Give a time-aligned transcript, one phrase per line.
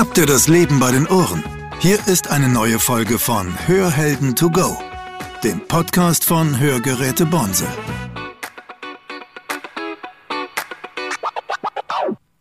[0.00, 1.44] Schnapp dir das Leben bei den Ohren.
[1.78, 4.74] Hier ist eine neue Folge von Hörhelden to go,
[5.44, 7.66] dem Podcast von Hörgeräte Bonse.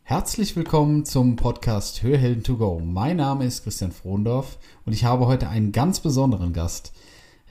[0.04, 2.80] Herzlich willkommen zum Podcast Hörhelden to go.
[2.80, 6.94] Mein Name ist Christian Frohndorf und ich habe heute einen ganz besonderen Gast.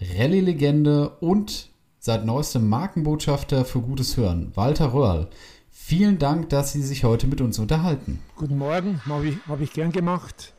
[0.00, 1.68] Rallye-Legende und
[1.98, 5.29] seit neuestem Markenbotschafter für gutes Hören, Walter Röhrl.
[5.80, 8.18] Vielen Dank, dass Sie sich heute mit uns unterhalten.
[8.36, 10.53] Guten Morgen, habe ich, hab ich gern gemacht.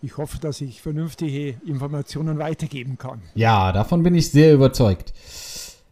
[0.00, 3.22] Ich hoffe, dass ich vernünftige Informationen weitergeben kann.
[3.36, 5.12] Ja, davon bin ich sehr überzeugt.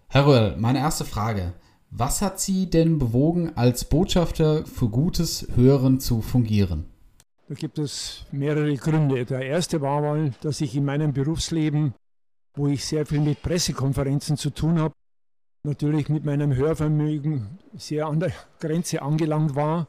[0.08, 1.52] Herr Röhrl, meine erste Frage.
[1.90, 6.86] Was hat Sie denn bewogen, als Botschafter für gutes Hören zu fungieren?
[7.48, 9.24] Da gibt es mehrere Gründe.
[9.24, 11.94] Der erste war mal, dass ich in meinem Berufsleben,
[12.54, 14.94] wo ich sehr viel mit Pressekonferenzen zu tun habe,
[15.62, 19.86] natürlich mit meinem Hörvermögen sehr an der Grenze angelangt war.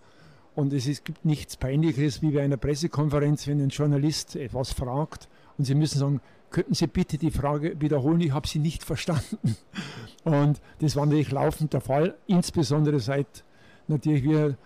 [0.54, 5.30] Und es ist, gibt nichts Peinlicheres wie bei einer Pressekonferenz, wenn ein Journalist etwas fragt
[5.58, 9.56] und Sie müssen sagen, könnten Sie bitte die Frage wiederholen, ich habe sie nicht verstanden.
[10.26, 13.44] Und das war natürlich laufend der Fall, insbesondere seit
[13.88, 14.58] natürlich wir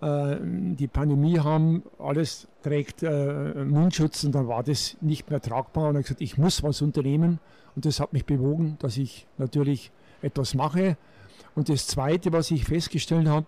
[0.00, 5.90] äh, die Pandemie haben, alles trägt äh, Mundschutz und dann war das nicht mehr tragbar
[5.90, 7.38] und ich gesagt, ich muss was unternehmen
[7.76, 9.92] und das hat mich bewogen, dass ich natürlich
[10.24, 10.96] etwas mache.
[11.54, 13.46] Und das Zweite, was ich festgestellt habe,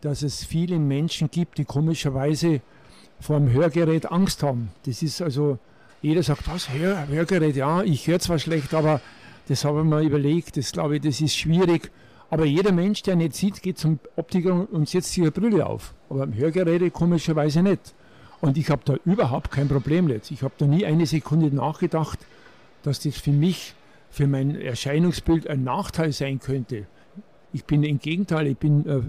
[0.00, 2.60] dass es viele Menschen gibt, die komischerweise
[3.20, 4.70] vor dem Hörgerät Angst haben.
[4.86, 5.58] Das ist also,
[6.00, 9.00] jeder sagt, was, Hör, Hörgerät, ja, ich höre zwar schlecht, aber
[9.48, 11.90] das habe ich mir überlegt, das glaube ich, das ist schwierig.
[12.30, 15.94] Aber jeder Mensch, der nicht sieht, geht zum Optiker und setzt sich eine Brille auf.
[16.10, 17.94] Aber im Hörgerät komischerweise nicht.
[18.40, 20.30] Und ich habe da überhaupt kein Problem jetzt.
[20.30, 22.18] Ich habe da nie eine Sekunde nachgedacht,
[22.82, 23.74] dass das für mich
[24.10, 26.86] für mein Erscheinungsbild ein Nachteil sein könnte.
[27.52, 29.00] Ich bin im Gegenteil, ich bin äh,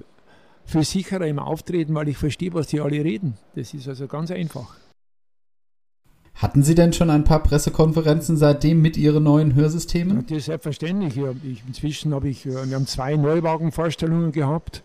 [0.66, 3.36] viel sicherer im Auftreten, weil ich verstehe, was die alle reden.
[3.56, 4.76] Das ist also ganz einfach.
[6.36, 10.18] Hatten Sie denn schon ein paar Pressekonferenzen seitdem mit Ihren neuen Hörsystemen?
[10.18, 11.18] Ja, das ist selbstverständlich.
[11.44, 14.84] Ich, inzwischen habe ich, äh, wir haben zwei Neuwagenvorstellungen gehabt,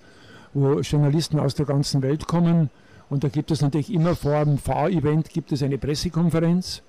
[0.53, 2.71] wo Journalisten aus der ganzen Welt kommen.
[3.09, 6.83] Und da gibt es natürlich immer vor dem Fahrevent gibt es eine Pressekonferenz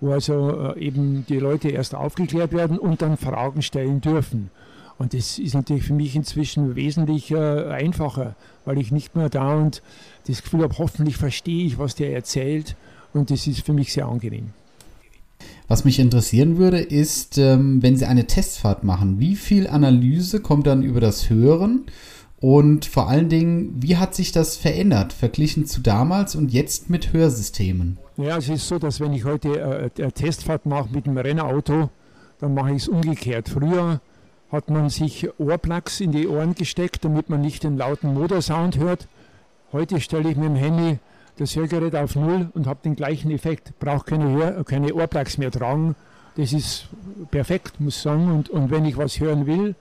[0.00, 4.50] wo also äh, eben die Leute erst aufgeklärt werden und dann Fragen stellen dürfen.
[4.98, 9.54] Und das ist natürlich für mich inzwischen wesentlich äh, einfacher, weil ich nicht mehr da
[9.54, 9.82] und
[10.26, 12.76] das Gefühl habe, hoffentlich verstehe ich, was der erzählt.
[13.14, 14.50] Und das ist für mich sehr angenehm.
[15.68, 20.66] Was mich interessieren würde, ist, ähm, wenn Sie eine Testfahrt machen, wie viel Analyse kommt
[20.66, 21.86] dann über das Hören
[22.40, 27.12] und vor allen Dingen, wie hat sich das verändert, verglichen zu damals und jetzt mit
[27.12, 27.98] Hörsystemen?
[28.16, 31.90] Ja, es ist so, dass wenn ich heute äh, eine Testfahrt mache mit einem Rennauto,
[32.38, 33.50] dann mache ich es umgekehrt.
[33.50, 34.00] Früher
[34.50, 39.06] hat man sich Ohrplugs in die Ohren gesteckt, damit man nicht den lauten Motorsound hört.
[39.72, 40.98] Heute stelle ich mit dem Handy
[41.36, 43.78] das Hörgerät auf Null und habe den gleichen Effekt.
[43.78, 45.94] Brauche keine, Hör keine Ohrplugs mehr tragen.
[46.36, 46.88] Das ist
[47.30, 48.30] perfekt, muss ich sagen.
[48.30, 49.74] Und, und wenn ich was hören will,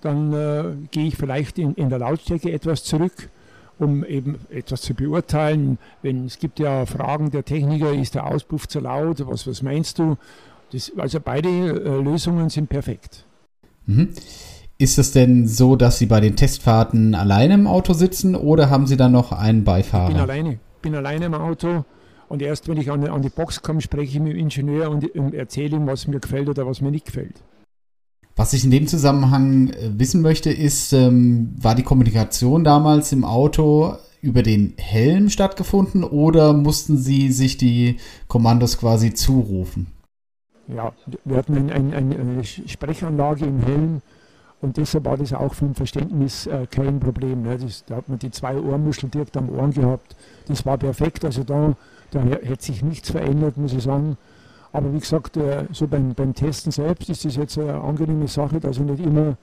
[0.00, 3.30] dann äh, gehe ich vielleicht in, in der Lautstärke etwas zurück,
[3.78, 5.78] um eben etwas zu beurteilen.
[6.02, 9.98] Wenn es gibt ja Fragen der Techniker, ist der Auspuff zu laut, was, was meinst
[9.98, 10.16] du?
[10.72, 13.24] Das, also beide äh, Lösungen sind perfekt.
[13.86, 14.10] Mhm.
[14.80, 18.86] Ist es denn so, dass Sie bei den Testfahrten alleine im Auto sitzen oder haben
[18.86, 20.10] Sie dann noch einen Beifahrer?
[20.10, 21.84] Ich bin alleine, bin alleine im Auto
[22.28, 25.04] und erst wenn ich an, an die Box komme, spreche ich mit dem Ingenieur und,
[25.16, 27.42] und erzähle ihm, was mir gefällt oder was mir nicht gefällt.
[28.38, 33.24] Was ich in dem Zusammenhang äh, wissen möchte, ist, ähm, war die Kommunikation damals im
[33.24, 37.96] Auto über den Helm stattgefunden oder mussten Sie sich die
[38.28, 39.88] Kommandos quasi zurufen?
[40.68, 40.92] Ja,
[41.24, 44.02] wir hatten ein, ein, eine Sprechanlage im Helm
[44.60, 47.42] und deshalb war das auch vom Verständnis äh, kein Problem.
[47.42, 47.58] Ne?
[47.58, 50.14] Das, da hat man die zwei Ohrmuscheln direkt am Ohren gehabt.
[50.46, 51.24] Das war perfekt.
[51.24, 51.74] Also da,
[52.12, 54.16] da hätte sich nichts verändert, muss ich sagen.
[54.72, 58.60] Aber wie gesagt, äh, so beim, beim Testen selbst ist das jetzt eine angenehme Sache,
[58.60, 59.36] dass ich nicht immer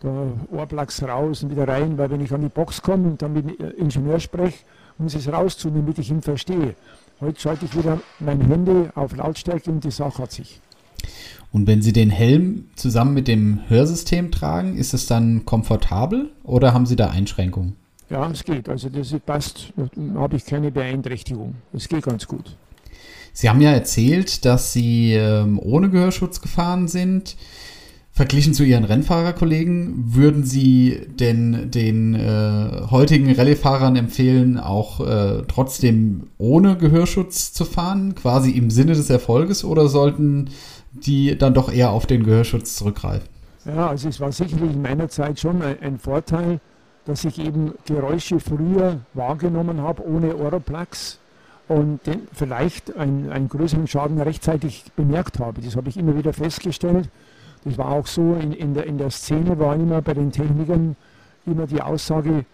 [0.00, 3.34] da Ohrplugs raus und wieder rein, weil wenn ich an die Box komme und dann
[3.34, 4.64] mit dem Ingenieur spreche,
[4.98, 6.74] muss ich es raustun, damit ich ihn verstehe.
[7.20, 10.60] Heute schalte ich wieder mein Handy auf Lautstärke und die Sache hat sich.
[11.52, 16.72] Und wenn Sie den Helm zusammen mit dem Hörsystem tragen, ist es dann komfortabel oder
[16.72, 17.76] haben Sie da Einschränkungen?
[18.08, 18.68] Ja, es geht.
[18.68, 21.54] Also das passt, da habe ich keine Beeinträchtigung.
[21.72, 22.56] Es geht ganz gut.
[23.32, 27.36] Sie haben ja erzählt, dass Sie ähm, ohne Gehörschutz gefahren sind.
[28.12, 36.24] Verglichen zu Ihren Rennfahrerkollegen, würden Sie denn den äh, heutigen Rallye-Fahrern empfehlen, auch äh, trotzdem
[36.36, 40.50] ohne Gehörschutz zu fahren, quasi im Sinne des Erfolges, oder sollten
[40.92, 43.28] die dann doch eher auf den Gehörschutz zurückgreifen?
[43.64, 46.60] Ja, also es war sicherlich in meiner Zeit schon ein, Vorteil,
[47.04, 51.19] dass ich eben Geräusche früher wahrgenommen habe ohne Oroplax
[51.70, 52.00] und
[52.32, 55.60] vielleicht einen, einen größeren Schaden rechtzeitig bemerkt habe.
[55.60, 57.08] Das habe ich immer wieder festgestellt.
[57.64, 60.96] Das war auch so, in, in, der, in der Szene war immer bei den Technikern
[61.46, 62.44] immer die Aussage,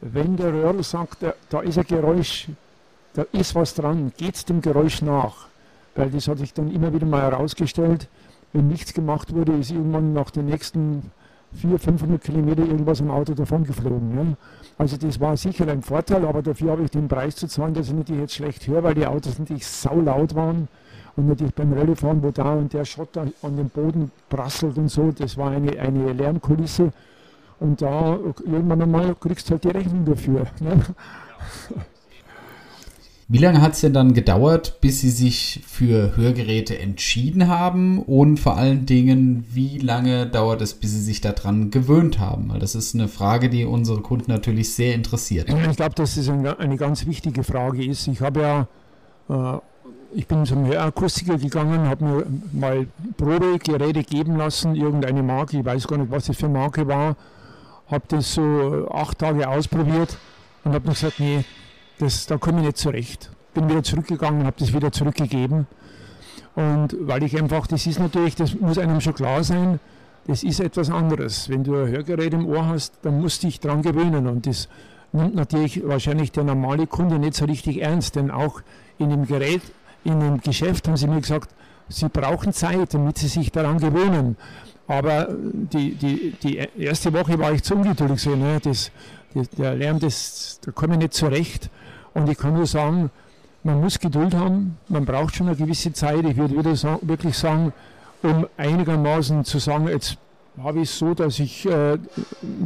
[0.00, 2.46] wenn der Röhrl sagt, da, da ist ein Geräusch,
[3.14, 5.48] da ist was dran, geht es dem Geräusch nach.
[5.96, 8.06] Weil das hat sich dann immer wieder mal herausgestellt,
[8.52, 11.10] wenn nichts gemacht wurde, ist irgendwann nach den nächsten
[11.54, 14.16] 400, 500 Kilometer irgendwas am Auto davon geflogen.
[14.16, 14.36] Ja.
[14.78, 17.88] Also das war sicher ein Vorteil, aber dafür habe ich den Preis zu zahlen, dass
[17.88, 20.68] ich natürlich jetzt schlecht höre, weil die Autos natürlich saulaut waren.
[21.16, 25.10] Und natürlich beim Rallyefahren, wo da und der Schotter an den Boden prasselt und so,
[25.10, 26.92] das war eine, eine Lärmkulisse.
[27.58, 28.16] Und da
[28.46, 30.46] irgendwann einmal kriegst du halt die Rechnung dafür.
[30.60, 30.80] Ne?
[33.32, 38.02] Wie lange hat es denn dann gedauert, bis Sie sich für Hörgeräte entschieden haben?
[38.02, 42.48] Und vor allen Dingen, wie lange dauert es, bis Sie sich daran gewöhnt haben?
[42.48, 45.48] Weil das ist eine Frage, die unsere Kunden natürlich sehr interessiert.
[45.48, 48.08] Ich glaube, dass das eine ganz wichtige Frage ist.
[48.08, 48.40] Ich habe
[49.28, 49.60] ja, äh,
[50.12, 55.86] ich bin zum Hörakustiker gegangen, habe mir mal Probegeräte geben lassen, irgendeine Marke, ich weiß
[55.86, 57.14] gar nicht, was das für Marke war,
[57.86, 60.18] habe das so acht Tage ausprobiert
[60.64, 61.44] und habe dann gesagt, nee,
[62.00, 63.30] das, da komme ich nicht zurecht.
[63.54, 65.66] Bin wieder zurückgegangen, habe das wieder zurückgegeben.
[66.54, 69.80] Und weil ich einfach, das ist natürlich, das muss einem schon klar sein,
[70.26, 71.48] das ist etwas anderes.
[71.48, 74.26] Wenn du ein Hörgerät im Ohr hast, dann musst du dich dran gewöhnen.
[74.26, 74.68] Und das
[75.12, 78.62] nimmt natürlich wahrscheinlich der normale Kunde nicht so richtig ernst, denn auch
[78.98, 79.62] in dem Gerät,
[80.04, 81.50] in dem Geschäft haben sie mir gesagt,
[81.88, 84.36] sie brauchen Zeit, damit sie sich daran gewöhnen.
[84.86, 88.20] Aber die, die, die erste Woche war ich zu ungeduldig.
[88.20, 88.58] So, ne?
[88.62, 88.90] das,
[89.34, 91.70] das, der Lärm, das, da komme ich nicht zurecht.
[92.14, 93.10] Und ich kann nur sagen,
[93.62, 96.24] man muss Geduld haben, man braucht schon eine gewisse Zeit.
[96.24, 96.56] Ich würde
[97.02, 97.72] wirklich sagen,
[98.22, 100.18] um einigermaßen zu sagen, jetzt
[100.62, 101.98] habe ich es so, dass ich äh,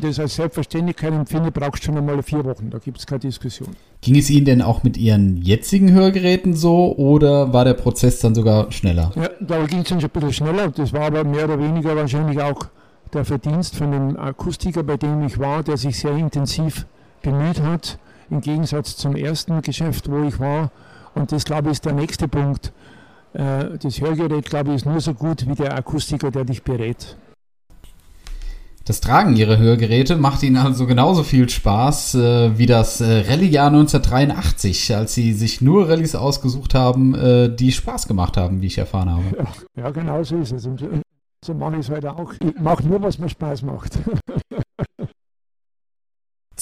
[0.00, 2.70] das als Selbstverständlichkeit empfinde, braucht schon einmal vier Wochen.
[2.70, 3.68] Da gibt es keine Diskussion.
[4.00, 8.34] Ging es Ihnen denn auch mit Ihren jetzigen Hörgeräten so oder war der Prozess dann
[8.34, 9.12] sogar schneller?
[9.14, 10.70] Ja, da ging es schon ein bisschen schneller.
[10.70, 12.66] Das war aber mehr oder weniger wahrscheinlich auch
[13.12, 16.86] der Verdienst von dem Akustiker, bei dem ich war, der sich sehr intensiv
[17.22, 17.98] bemüht hat,
[18.30, 20.70] im Gegensatz zum ersten Geschäft, wo ich war.
[21.14, 22.72] Und das, glaube ich, ist der nächste Punkt.
[23.32, 27.16] Äh, das Hörgerät, glaube ich, ist nur so gut wie der Akustiker, der dich berät.
[28.86, 33.68] Das Tragen ihrer Hörgeräte macht ihnen also genauso viel Spaß äh, wie das äh, Rallye-Jahr
[33.68, 38.76] 1983, als sie sich nur Rallyes ausgesucht haben, äh, die Spaß gemacht haben, wie ich
[38.76, 39.24] erfahren habe.
[39.38, 40.66] Ja, ja genau so ist es.
[40.66, 40.84] Und
[41.42, 42.34] so mache ich es heute auch.
[42.40, 43.98] Ich mache nur, was mir Spaß macht.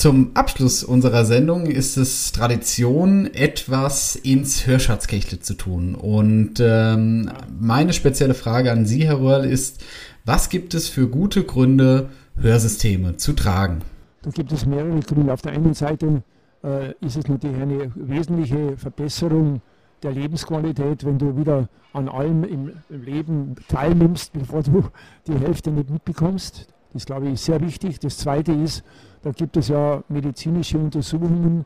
[0.03, 5.95] Zum Abschluss unserer Sendung ist es Tradition, etwas ins Hörschatzkechle zu tun.
[5.95, 9.81] Und ähm, meine spezielle Frage an Sie, Herr Röhrl, ist,
[10.25, 13.83] was gibt es für gute Gründe, Hörsysteme zu tragen?
[14.23, 15.33] Da gibt es mehrere Gründe.
[15.33, 16.25] Auf der einen Seite
[16.65, 19.63] äh, ist es natürlich eine wesentliche Verbesserung
[20.03, 24.83] der Lebensqualität, wenn du wieder an allem im, im Leben teilnimmst, bevor du
[25.29, 26.72] die Hälfte nicht mitbekommst.
[26.93, 27.99] Das glaube ich ist sehr wichtig.
[28.01, 28.85] Das zweite ist,
[29.23, 31.65] da gibt es ja medizinische Untersuchungen,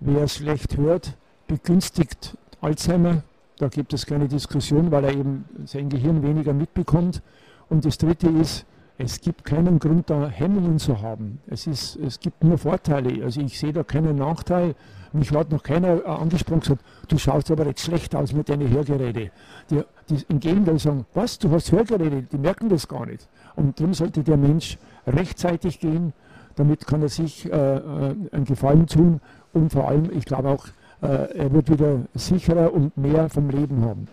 [0.00, 1.16] wer schlecht hört,
[1.46, 3.22] begünstigt Alzheimer.
[3.58, 7.22] Da gibt es keine Diskussion, weil er eben sein Gehirn weniger mitbekommt.
[7.68, 8.66] Und das dritte ist,
[8.96, 11.40] es gibt keinen Grund, da Hemmungen zu haben.
[11.48, 13.24] Es, ist, es gibt nur Vorteile.
[13.24, 14.74] Also ich sehe da keinen Nachteil.
[15.12, 18.70] Mich hat noch keiner angesprochen und gesagt, du schaust aber jetzt schlecht aus mit deinen
[18.70, 19.30] Hörgeräten.
[19.70, 23.28] Die, die im Gegenteil sagen, was, du hast Hörgeräte, die merken das gar nicht.
[23.56, 26.12] Und darum sollte der Mensch rechtzeitig gehen,
[26.56, 29.20] damit kann er sich äh, äh, einen Gefallen tun
[29.52, 30.66] und vor allem, ich glaube auch,
[31.02, 34.08] äh, er wird wieder sicherer und mehr vom Leben haben.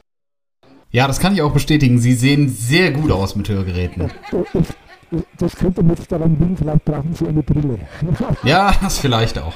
[0.91, 1.99] Ja, das kann ich auch bestätigen.
[1.99, 4.11] Sie sehen sehr gut aus mit Hörgeräten.
[5.37, 7.79] Das könnte man daran liegen, vielleicht brauchen Sie eine Brille.
[8.43, 9.53] Ja, das vielleicht auch.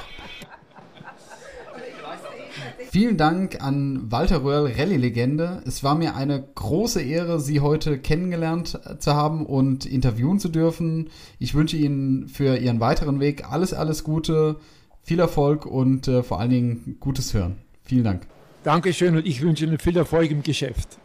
[2.89, 5.61] Vielen Dank an Walter Röhrl, Rallye-Legende.
[5.65, 11.09] Es war mir eine große Ehre, Sie heute kennengelernt zu haben und interviewen zu dürfen.
[11.37, 14.57] Ich wünsche Ihnen für Ihren weiteren Weg alles, alles Gute,
[15.03, 17.57] viel Erfolg und äh, vor allen Dingen gutes Hören.
[17.83, 18.27] Vielen Dank.
[18.65, 20.97] Dankeschön und ich wünsche Ihnen viel Erfolg im Geschäft.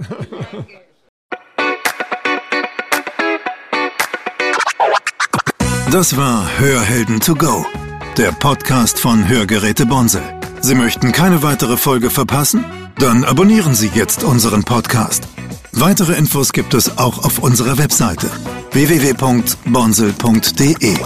[5.93, 7.67] Das war Hörhelden to go,
[8.17, 10.23] der Podcast von Hörgeräte Bonsel.
[10.62, 12.64] Sie möchten keine weitere Folge verpassen?
[12.99, 15.29] Dann abonnieren Sie jetzt unseren Podcast.
[15.73, 18.31] Weitere Infos gibt es auch auf unserer Webseite
[18.73, 20.97] www.bonsel.de.